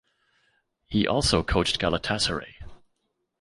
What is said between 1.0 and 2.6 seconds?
also coached Galatasaray.